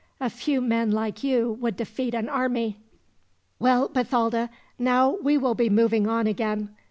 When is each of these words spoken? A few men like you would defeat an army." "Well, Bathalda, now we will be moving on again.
A 0.19 0.31
few 0.31 0.61
men 0.61 0.89
like 0.89 1.23
you 1.23 1.59
would 1.61 1.77
defeat 1.77 2.15
an 2.15 2.27
army." 2.27 2.79
"Well, 3.59 3.87
Bathalda, 3.87 4.49
now 4.79 5.17
we 5.21 5.37
will 5.37 5.53
be 5.53 5.69
moving 5.69 6.07
on 6.07 6.25
again. 6.25 6.75